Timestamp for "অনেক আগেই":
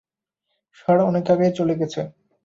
1.03-1.51